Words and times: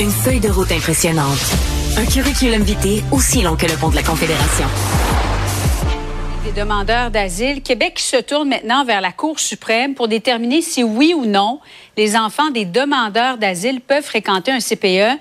Une 0.00 0.10
feuille 0.10 0.40
de 0.40 0.48
route 0.48 0.72
impressionnante. 0.72 1.38
Un 1.96 2.04
curriculum 2.04 2.64
vitae 2.64 3.04
aussi 3.12 3.42
long 3.42 3.54
que 3.54 3.64
le 3.64 3.76
pont 3.76 3.90
de 3.90 3.94
la 3.94 4.02
Confédération. 4.02 4.66
Des 6.44 6.50
demandeurs 6.50 7.12
d'asile. 7.12 7.62
Québec 7.62 8.00
se 8.00 8.16
tourne 8.16 8.48
maintenant 8.48 8.84
vers 8.84 9.00
la 9.00 9.12
Cour 9.12 9.38
suprême 9.38 9.94
pour 9.94 10.08
déterminer 10.08 10.62
si 10.62 10.82
oui 10.82 11.14
ou 11.16 11.26
non 11.26 11.60
les 11.96 12.16
enfants 12.16 12.50
des 12.50 12.64
demandeurs 12.64 13.38
d'asile 13.38 13.80
peuvent 13.80 14.02
fréquenter 14.02 14.50
un 14.50 14.58
CPE. 14.58 15.16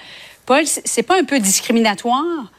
Paul, 0.47 0.63
c'est 0.65 1.03
pas 1.03 1.19
un 1.19 1.23
peu 1.23 1.39
discriminatoire? 1.39 2.51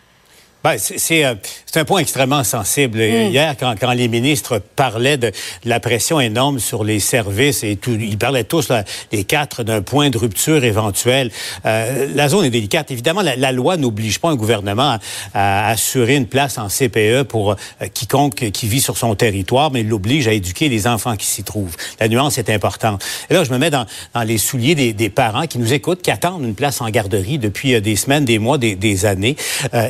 Ben, 0.63 0.79
c'est 0.79 1.25
euh, 1.25 1.35
un 1.81 1.85
point 1.85 2.01
extrêmement 2.01 2.45
sensible. 2.45 2.99
Hmm. 2.99 3.31
Hier, 3.31 3.55
quand, 3.59 3.75
quand, 3.79 3.93
les 3.93 4.09
ministres 4.09 4.61
parlaient 4.77 5.17
de, 5.17 5.33
la 5.65 5.81
pression 5.81 6.21
énorme 6.21 6.59
sur 6.59 6.85
les 6.85 7.01
services 7.01 7.65
et 7.65 7.77
tout, 7.77 7.93
ils 7.93 8.19
parlaient 8.19 8.45
tous, 8.45 8.69
là, 8.69 8.85
les 9.13 9.25
quatre, 9.25 9.63
d'un 9.63 9.83
point 9.83 10.11
de 10.11 10.19
rupture 10.19 10.65
éventuel. 10.65 11.31
Euh, 11.67 12.09
la 12.15 12.29
zone 12.29 12.45
est 12.45 12.51
délicate. 12.51 12.91
Évidemment, 12.91 13.23
la, 13.23 13.37
la 13.37 13.53
loi 13.53 13.77
n'oblige 13.77 14.19
pas 14.19 14.31
un 14.31 14.37
gouvernement 14.37 14.99
à, 15.33 15.69
à, 15.69 15.71
assurer 15.71 16.17
une 16.17 16.27
place 16.27 16.59
en 16.59 16.69
CPE 16.69 17.23
pour 17.25 17.53
euh, 17.53 17.55
quiconque 17.93 18.51
qui 18.51 18.67
vit 18.67 18.81
sur 18.81 18.97
son 18.97 19.15
territoire, 19.15 19.71
mais 19.71 19.81
il 19.81 19.89
l'oblige 19.89 20.29
à 20.29 20.33
éduquer 20.33 20.69
les 20.69 20.87
enfants 20.87 21.17
qui 21.17 21.27
s'y 21.27 21.45
trouvent. 21.45 21.77
La 22.01 22.09
nuance 22.09 22.39
est 22.39 22.51
importante. 22.51 23.05
Et 23.31 23.35
là, 23.35 23.45
je 23.45 23.53
me 23.53 23.59
mets 23.59 23.71
dans, 23.71 23.87
dans 24.15 24.23
les 24.23 24.39
souliers 24.39 24.75
des, 24.75 24.93
des, 24.93 25.09
parents 25.09 25.47
qui 25.47 25.59
nous 25.59 25.73
écoutent, 25.73 26.03
qui 26.03 26.11
attendent 26.11 26.45
une 26.45 26.55
place 26.55 26.81
en 26.81 26.89
garderie 26.91 27.39
depuis 27.39 27.75
euh, 27.75 27.81
des 27.81 27.97
semaines, 27.97 28.25
des 28.25 28.39
mois, 28.39 28.59
des, 28.59 28.75
des 28.75 29.07
années. 29.07 29.37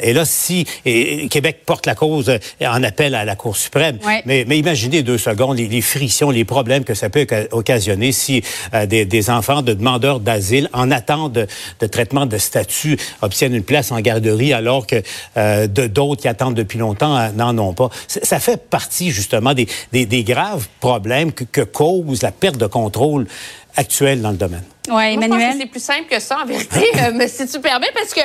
et 0.02 0.12
là, 0.12 0.24
si 0.24 0.66
et 0.84 1.28
Québec 1.28 1.62
porte 1.74 1.86
la 1.86 1.96
cause 1.96 2.30
en 2.60 2.82
appel 2.84 3.16
à 3.16 3.24
la 3.24 3.34
Cour 3.34 3.56
suprême. 3.56 3.98
Ouais. 4.04 4.22
Mais, 4.26 4.44
mais, 4.46 4.58
imaginez 4.58 5.02
deux 5.02 5.18
secondes 5.18 5.56
les, 5.56 5.66
les, 5.66 5.80
frictions, 5.80 6.30
les 6.30 6.44
problèmes 6.44 6.84
que 6.84 6.94
ça 6.94 7.10
peut 7.10 7.26
occasionner 7.50 8.12
si 8.12 8.44
euh, 8.74 8.86
des, 8.86 9.04
des, 9.04 9.28
enfants 9.28 9.60
de 9.60 9.72
demandeurs 9.72 10.20
d'asile 10.20 10.70
en 10.72 10.92
attente 10.92 11.32
de, 11.32 11.48
de, 11.80 11.86
traitement 11.88 12.26
de 12.26 12.38
statut 12.38 12.96
obtiennent 13.22 13.56
une 13.56 13.64
place 13.64 13.90
en 13.90 13.98
garderie 13.98 14.52
alors 14.52 14.86
que 14.86 15.02
euh, 15.36 15.66
d'autres 15.66 16.22
qui 16.22 16.28
attendent 16.28 16.54
depuis 16.54 16.78
longtemps 16.78 17.18
euh, 17.18 17.30
n'en 17.32 17.58
ont 17.58 17.74
pas. 17.74 17.88
Ça 18.06 18.38
fait 18.38 18.68
partie 18.70 19.10
justement 19.10 19.52
des, 19.52 19.66
des, 19.90 20.06
des 20.06 20.22
graves 20.22 20.68
problèmes 20.78 21.32
que, 21.32 21.42
que 21.42 21.62
cause 21.62 22.22
la 22.22 22.30
perte 22.30 22.56
de 22.56 22.68
contrôle 22.68 23.26
actuelle 23.74 24.22
dans 24.22 24.30
le 24.30 24.36
domaine. 24.36 24.62
Oui, 24.88 25.14
Emmanuel? 25.14 25.56
c'est 25.58 25.66
plus 25.66 25.82
simple 25.82 26.06
que 26.08 26.20
ça, 26.20 26.38
en 26.38 26.46
vérité, 26.46 26.84
mais 27.14 27.26
si 27.26 27.48
tu 27.48 27.58
permets, 27.60 27.90
parce 27.92 28.14
que 28.14 28.20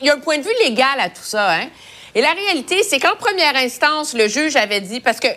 il 0.00 0.06
y 0.06 0.10
a 0.10 0.14
un 0.14 0.20
point 0.20 0.38
de 0.38 0.44
vue 0.44 0.54
légal 0.64 1.00
à 1.00 1.08
tout 1.08 1.24
ça, 1.24 1.54
hein? 1.54 1.66
Et 2.18 2.20
la 2.20 2.32
réalité, 2.32 2.82
c'est 2.82 2.98
qu'en 2.98 3.14
première 3.14 3.54
instance, 3.54 4.12
le 4.12 4.26
juge 4.26 4.56
avait 4.56 4.80
dit, 4.80 4.98
parce 4.98 5.20
que 5.20 5.28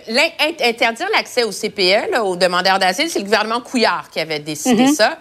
interdire 0.67 1.07
l'accès 1.13 1.43
au 1.43 1.51
CPE, 1.51 2.09
là, 2.09 2.23
aux 2.23 2.35
demandeurs 2.35 2.79
d'asile, 2.79 3.07
c'est 3.07 3.19
le 3.19 3.25
gouvernement 3.25 3.61
Couillard 3.61 4.09
qui 4.09 4.19
avait 4.19 4.39
décidé 4.39 4.85
mm 4.85 4.87
-hmm. 4.87 4.95
ça. 4.95 5.19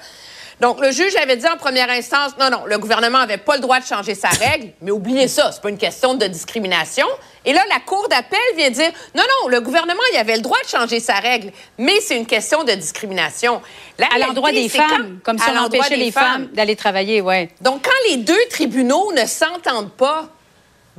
Donc, 0.62 0.80
le 0.80 0.90
juge 0.90 1.14
avait 1.16 1.36
dit 1.36 1.46
en 1.46 1.58
première 1.58 1.90
instance, 1.90 2.30
non, 2.40 2.48
non, 2.48 2.62
le 2.64 2.78
gouvernement 2.78 3.18
n'avait 3.18 3.44
pas 3.48 3.56
le 3.56 3.60
droit 3.60 3.78
de 3.78 3.84
changer 3.84 4.14
sa 4.14 4.30
règle, 4.46 4.68
mais 4.80 4.90
oubliez 4.90 5.28
ça, 5.28 5.52
c'est 5.52 5.60
pas 5.60 5.68
une 5.68 5.82
question 5.86 6.14
de 6.14 6.26
discrimination. 6.38 7.08
Et 7.44 7.52
là, 7.52 7.62
la 7.74 7.80
Cour 7.80 8.08
d'appel 8.08 8.46
vient 8.56 8.70
dire, 8.70 8.92
non, 9.14 9.26
non, 9.32 9.48
le 9.48 9.60
gouvernement, 9.60 10.06
il 10.14 10.16
avait 10.24 10.36
le 10.36 10.44
droit 10.48 10.62
de 10.66 10.70
changer 10.76 11.00
sa 11.10 11.16
règle, 11.28 11.52
mais 11.76 12.00
c'est 12.00 12.16
une 12.22 12.30
question 12.36 12.64
de 12.64 12.72
discrimination. 12.84 13.60
La 13.98 14.06
à 14.14 14.18
l'endroit 14.18 14.52
des 14.52 14.70
femmes, 14.70 15.20
quand, 15.22 15.36
comme 15.36 15.38
si 15.38 15.50
on 15.54 15.58
empêchait 15.66 15.96
les 16.06 16.10
femmes, 16.10 16.24
femmes 16.24 16.46
d'aller 16.56 16.76
travailler, 16.84 17.20
ouais. 17.20 17.44
Donc, 17.60 17.78
quand 17.86 18.00
les 18.08 18.16
deux 18.30 18.44
tribunaux 18.56 19.12
ne 19.20 19.26
s'entendent 19.26 19.94
pas, 20.06 20.20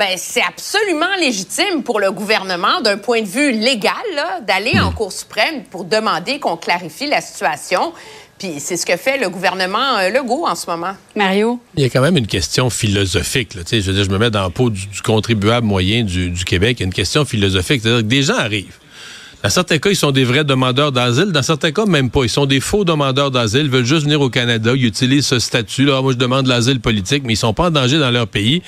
ben, 0.02 0.18
c'est 0.18 0.42
absolument 0.42 1.16
légitime 1.20 1.84
pour 1.84 2.00
le 2.00 2.12
gouvernement, 2.12 2.82
d'un 2.82 2.98
point 2.98 3.22
de 3.22 3.28
vue 3.28 3.52
légal, 3.52 3.94
d'aller 4.48 4.80
en 4.80 4.92
Cour 4.92 5.12
suprême 5.12 5.64
pour 5.70 5.84
demander 5.84 6.40
qu'on 6.40 6.58
clarifie 6.58 7.06
la 7.06 7.22
situation. 7.22 7.94
Puis 8.40 8.54
c'est 8.58 8.78
ce 8.78 8.86
que 8.88 8.98
fait 8.98 9.20
le 9.20 9.30
gouvernement 9.30 10.00
euh, 10.00 10.10
Legault 10.10 10.48
en 10.48 10.56
ce 10.56 10.68
moment. 10.68 10.96
Mario? 11.16 11.60
Il 11.76 11.84
y 11.84 11.86
a 11.86 11.90
quand 11.90 12.02
même 12.02 12.18
une 12.18 12.26
question 12.26 12.72
philosophique. 12.72 13.54
Là. 13.54 13.62
Je 13.72 13.78
veux 13.78 13.94
dire, 13.94 14.04
je 14.04 14.10
me 14.10 14.18
mets 14.18 14.32
dans 14.32 14.46
le 14.46 14.50
pot 14.50 14.72
du, 14.72 14.88
du 14.88 15.04
contribuable 15.04 15.68
moyen 15.68 16.04
du, 16.04 16.32
du, 16.32 16.46
Québec. 16.46 16.78
Il 16.80 16.82
y 16.82 16.84
a 16.84 16.88
une 16.88 16.94
question 16.94 17.24
philosophique. 17.24 17.82
C'est-à-dire 17.84 18.02
que 18.02 18.08
des 18.08 18.24
gens 18.24 18.38
arrivent. 18.38 18.80
Dans 19.44 19.52
certains 19.52 19.78
cas, 19.78 19.92
ils 19.92 19.96
sont 19.96 20.12
des 20.12 20.24
vrais 20.24 20.44
demandeurs 20.44 20.92
d'asile. 20.92 21.32
Dans 21.32 21.44
certains 21.44 21.72
cas, 21.72 21.86
même 21.86 22.10
pas. 22.10 22.24
Ils 22.24 22.30
sont 22.30 22.48
des 22.48 22.60
faux 22.60 22.86
demandeurs 22.86 23.30
d'asile. 23.30 23.66
Ils 23.66 23.70
veulent 23.70 23.86
juste 23.86 24.06
venir 24.06 24.20
au 24.22 24.32
Canada. 24.32 24.72
Ils 24.76 24.86
utilisent 24.86 25.28
ce 25.28 25.38
statut. 25.38 25.86
Là. 25.86 26.02
Moi, 26.02 26.14
je 26.14 26.18
demande 26.18 26.48
l'asile 26.48 26.80
politique, 26.80 27.22
mais 27.24 27.34
ils 27.34 27.38
sont 27.38 27.54
pas 27.54 27.68
en 27.68 27.72
danger 27.72 28.00
dans 28.00 28.10
leur 28.10 28.28
pays. 28.28 28.64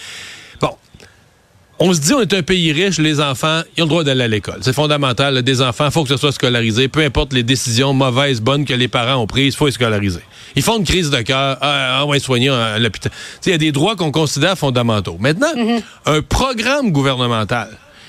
On 1.85 1.93
se 1.93 1.99
dit, 1.99 2.13
on 2.13 2.21
est 2.21 2.33
un 2.33 2.43
pays 2.43 2.71
riche, 2.71 2.97
les 2.97 3.19
enfants, 3.19 3.61
ils 3.75 3.81
ont 3.81 3.85
le 3.85 3.89
droit 3.89 4.03
d'aller 4.05 4.23
à 4.23 4.27
l'école. 4.29 4.59
C'est 4.61 4.71
fondamental. 4.71 5.33
Là, 5.33 5.41
des 5.41 5.61
enfants, 5.61 5.87
il 5.87 5.91
faut 5.91 6.03
que 6.03 6.09
ce 6.09 6.15
soit 6.15 6.31
scolarisé. 6.31 6.87
Peu 6.87 7.01
importe 7.01 7.33
les 7.33 7.43
décisions 7.43 7.91
mauvaises, 7.91 8.39
bonnes 8.39 8.63
que 8.63 8.73
les 8.73 8.87
parents 8.87 9.21
ont 9.21 9.27
prises, 9.27 9.53
il 9.53 9.57
faut 9.57 9.65
les 9.65 9.73
scolariser. 9.73 10.21
Ils 10.55 10.61
font 10.63 10.77
une 10.77 10.85
crise 10.85 11.09
de 11.09 11.21
cœur. 11.23 11.57
Ah, 11.59 12.03
on 12.05 12.09
va 12.09 12.15
être 12.15 12.23
soigné 12.23 12.47
à 12.47 12.79
l'hôpital. 12.79 13.11
Il 13.45 13.51
y 13.51 13.53
a 13.53 13.57
des 13.57 13.73
droits 13.73 13.97
qu'on 13.97 14.11
considère 14.11 14.57
fondamentaux. 14.57 15.17
Maintenant, 15.19 15.53
mm 15.57 15.67
-hmm. 15.67 15.81
un 16.05 16.21
programme 16.21 16.93
gouvernemental 16.93 17.67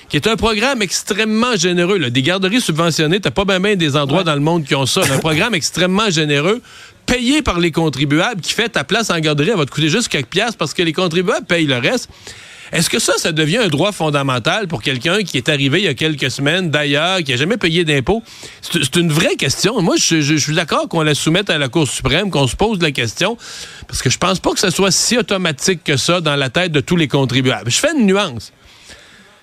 qui 0.08 0.18
est 0.18 0.28
un 0.28 0.36
programme 0.36 0.80
extrêmement 0.80 1.56
généreux. 1.56 1.98
Là. 1.98 2.10
Des 2.10 2.22
garderies 2.22 2.60
subventionnées, 2.60 3.18
t'as 3.18 3.32
pas 3.32 3.44
bien 3.44 3.58
ben 3.58 3.76
des 3.76 3.96
endroits 3.96 4.20
ouais. 4.20 4.30
dans 4.30 4.38
le 4.40 4.46
monde 4.50 4.62
qui 4.68 4.76
ont 4.76 4.86
ça. 4.86 5.00
un 5.16 5.18
programme 5.18 5.54
extrêmement 5.56 6.10
généreux, 6.10 6.60
payé 7.06 7.42
par 7.42 7.58
les 7.58 7.72
contribuables, 7.72 8.40
qui 8.40 8.52
fait 8.52 8.68
ta 8.68 8.84
place 8.84 9.10
en 9.10 9.18
garderie, 9.18 9.50
elle 9.50 9.58
va 9.62 9.66
te 9.66 9.74
coûter 9.76 9.88
juste 9.88 10.08
quelques 10.14 10.32
piastres 10.36 10.58
parce 10.58 10.74
que 10.76 10.84
les 10.88 10.92
contribuables 10.92 11.46
payent 11.46 11.70
le 11.76 11.78
reste. 11.88 12.08
Est-ce 12.72 12.90
que 12.90 12.98
ça, 12.98 13.14
ça 13.18 13.32
devient 13.32 13.58
un 13.58 13.68
droit 13.68 13.92
fondamental 13.92 14.68
pour 14.68 14.82
quelqu'un 14.82 15.22
qui 15.22 15.36
est 15.36 15.48
arrivé 15.48 15.80
il 15.80 15.84
y 15.84 15.88
a 15.88 15.94
quelques 15.94 16.30
semaines 16.30 16.70
d'ailleurs, 16.70 17.18
qui 17.18 17.30
n'a 17.30 17.36
jamais 17.36 17.56
payé 17.56 17.84
d'impôts? 17.84 18.22
C'est 18.62 18.96
une 18.96 19.12
vraie 19.12 19.36
question. 19.36 19.80
Moi, 19.82 19.96
je, 19.96 20.36
suis 20.36 20.54
d'accord 20.54 20.88
qu'on 20.88 21.02
la 21.02 21.14
soumette 21.14 21.50
à 21.50 21.58
la 21.58 21.68
Cour 21.68 21.88
suprême, 21.88 22.30
qu'on 22.30 22.46
se 22.46 22.56
pose 22.56 22.80
la 22.80 22.90
question, 22.90 23.36
parce 23.86 24.02
que 24.02 24.10
je 24.10 24.18
pense 24.18 24.40
pas 24.40 24.52
que 24.52 24.60
ce 24.60 24.70
soit 24.70 24.90
si 24.90 25.18
automatique 25.18 25.84
que 25.84 25.96
ça 25.96 26.20
dans 26.20 26.36
la 26.36 26.50
tête 26.50 26.72
de 26.72 26.80
tous 26.80 26.96
les 26.96 27.08
contribuables. 27.08 27.70
Je 27.70 27.78
fais 27.78 27.92
une 27.96 28.06
nuance. 28.06 28.52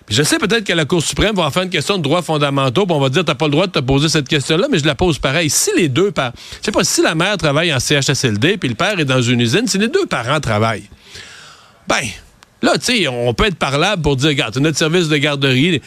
Je 0.09 0.23
sais 0.23 0.39
peut-être 0.39 0.65
que 0.65 0.73
la 0.73 0.83
Cour 0.83 1.01
suprême 1.01 1.35
va 1.35 1.43
en 1.43 1.51
faire 1.51 1.63
une 1.63 1.69
question 1.69 1.97
de 1.97 2.03
droits 2.03 2.21
fondamentaux, 2.21 2.85
puis 2.85 2.93
on 2.93 2.99
va 2.99 3.07
dire 3.07 3.23
t'as 3.23 3.35
pas 3.35 3.45
le 3.45 3.51
droit 3.51 3.67
de 3.67 3.71
te 3.71 3.79
poser 3.79 4.09
cette 4.09 4.27
question-là, 4.27 4.67
mais 4.69 4.77
je 4.79 4.85
la 4.85 4.95
pose 4.95 5.19
pareil. 5.19 5.49
Si 5.49 5.69
les 5.77 5.87
deux 5.87 6.11
parents, 6.11 6.33
je 6.59 6.65
sais 6.65 6.71
pas, 6.71 6.83
si 6.83 7.01
la 7.01 7.15
mère 7.15 7.37
travaille 7.37 7.73
en 7.73 7.79
CHSLD, 7.79 8.57
puis 8.57 8.67
le 8.67 8.75
père 8.75 8.99
est 8.99 9.05
dans 9.05 9.21
une 9.21 9.39
usine, 9.39 9.67
si 9.67 9.77
les 9.77 9.87
deux 9.87 10.05
parents 10.07 10.41
travaillent, 10.41 10.89
ben, 11.87 12.03
Là, 12.61 12.73
tu 12.77 12.85
sais, 12.97 13.07
on 13.07 13.33
peut 13.33 13.45
être 13.45 13.55
parlable 13.55 14.01
pour 14.01 14.15
dire, 14.15 14.29
regarde, 14.29 14.57
notre 14.59 14.77
service 14.77 15.07
de 15.09 15.17
garderie. 15.17 15.81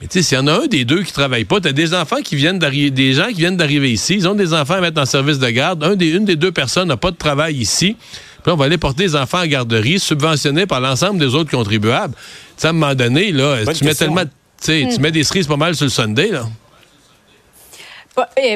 Mais 0.00 0.06
tu 0.06 0.18
sais, 0.18 0.22
s'il 0.22 0.36
y 0.38 0.40
en 0.40 0.46
a 0.46 0.52
un 0.52 0.66
des 0.66 0.84
deux 0.84 1.02
qui 1.02 1.12
travaille 1.12 1.44
pas, 1.44 1.60
tu 1.60 1.68
as 1.68 1.72
des 1.72 1.92
enfants 1.94 2.20
qui 2.22 2.36
viennent 2.36 2.58
d'arriver, 2.58 2.90
des 2.90 3.14
gens 3.14 3.26
qui 3.28 3.34
viennent 3.34 3.56
d'arriver 3.56 3.90
ici, 3.90 4.14
ils 4.14 4.28
ont 4.28 4.34
des 4.34 4.52
enfants 4.54 4.74
à 4.74 4.80
mettre 4.80 5.00
en 5.00 5.06
service 5.06 5.38
de 5.38 5.48
garde. 5.50 5.82
Un 5.82 5.96
des, 5.96 6.10
une 6.10 6.24
des 6.24 6.36
deux 6.36 6.52
personnes 6.52 6.88
n'a 6.88 6.96
pas 6.96 7.10
de 7.10 7.16
travail 7.16 7.56
ici. 7.56 7.96
Puis 7.98 8.42
là, 8.46 8.52
on 8.54 8.56
va 8.56 8.66
aller 8.66 8.78
porter 8.78 9.02
les 9.04 9.16
enfants 9.16 9.40
en 9.42 9.46
garderie, 9.46 9.98
subventionnés 9.98 10.66
par 10.66 10.80
l'ensemble 10.80 11.18
des 11.18 11.34
autres 11.34 11.50
contribuables. 11.50 12.14
Tu 12.14 12.20
sais, 12.58 12.66
à 12.68 12.70
un 12.70 12.72
moment 12.74 12.94
donné, 12.94 13.32
là, 13.32 13.64
Bonne 13.64 13.74
tu 13.74 13.84
mets 13.84 13.90
question. 13.90 14.06
tellement. 14.14 14.24
Tu 14.24 14.30
sais, 14.60 14.84
Hmm. 14.84 14.94
tu 14.94 15.00
mets 15.00 15.10
des 15.12 15.24
cerises 15.24 15.46
pas 15.46 15.56
mal 15.56 15.74
sur 15.74 15.84
le 15.86 15.90
Sunday, 15.90 16.30
là. 16.30 16.44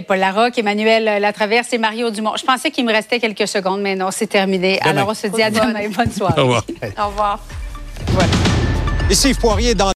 Paul 0.08 0.18
Larocque, 0.18 0.58
Emmanuel 0.58 1.20
Latraverse 1.20 1.72
et 1.72 1.78
Mario 1.78 2.10
Dumont. 2.10 2.32
Je 2.36 2.44
pensais 2.44 2.72
qu'il 2.72 2.84
me 2.84 2.92
restait 2.92 3.20
quelques 3.20 3.46
secondes, 3.46 3.80
mais 3.80 3.94
non, 3.94 4.10
c'est 4.10 4.26
terminé. 4.26 4.80
Demain. 4.80 4.90
Alors, 4.98 5.08
on 5.10 5.14
se 5.14 5.28
dit 5.28 5.40
à 5.42 5.50
demain. 5.52 5.88
Bonne 5.96 6.10
soirée. 6.10 6.40
Au 6.40 6.44
revoir. 6.44 6.64
Au 6.98 7.06
revoir. 7.08 7.40
Et 9.12 9.14
Steve 9.14 9.36
Poirier 9.36 9.74
dans 9.74 9.90